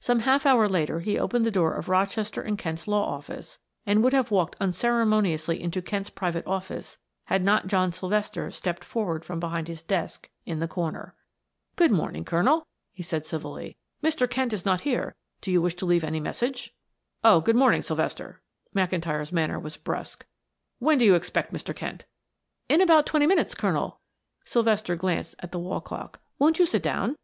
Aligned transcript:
Some 0.00 0.18
half 0.18 0.44
hour 0.44 0.68
later 0.68 1.00
he 1.00 1.18
opened 1.18 1.46
the 1.46 1.50
door 1.50 1.72
of 1.72 1.88
Rochester 1.88 2.42
and 2.42 2.58
Kent's 2.58 2.86
law 2.86 3.02
office 3.14 3.58
and 3.86 4.04
would 4.04 4.12
have 4.12 4.30
walked 4.30 4.54
unceremoniously 4.60 5.62
into 5.62 5.80
Kent's 5.80 6.10
private 6.10 6.46
office 6.46 6.98
had 7.24 7.42
not 7.42 7.66
John 7.66 7.90
Sylvester 7.90 8.50
stepped 8.50 8.84
forward 8.84 9.24
from 9.24 9.40
behind 9.40 9.68
his 9.68 9.82
desk 9.82 10.28
in 10.44 10.58
the 10.58 10.68
corner. 10.68 11.14
"Good 11.74 11.90
morning, 11.90 12.22
Colonel," 12.22 12.66
he 12.92 13.02
said 13.02 13.24
civilly. 13.24 13.78
"Mr. 14.02 14.28
Kent 14.28 14.52
is 14.52 14.66
not 14.66 14.82
here. 14.82 15.14
Do 15.40 15.50
you 15.50 15.62
wish 15.62 15.76
to 15.76 15.86
leave 15.86 16.04
any 16.04 16.20
message?" 16.20 16.74
"Oh, 17.24 17.40
good 17.40 17.56
morning, 17.56 17.80
Sylvester," 17.80 18.42
McIntyre's 18.74 19.32
manner 19.32 19.58
was 19.58 19.78
brusque. 19.78 20.26
"When 20.80 20.98
do 20.98 21.06
you 21.06 21.14
expect 21.14 21.54
Mr. 21.54 21.74
Kent?" 21.74 22.04
"In 22.68 22.82
about 22.82 23.06
twenty 23.06 23.26
minutes, 23.26 23.54
Colonel." 23.54 24.00
Sylvester 24.44 24.96
glanced 24.96 25.34
at 25.38 25.50
the 25.50 25.58
wall 25.58 25.80
clock. 25.80 26.20
"Won't 26.38 26.58
you 26.58 26.66
sit 26.66 26.82
down?" 26.82 27.16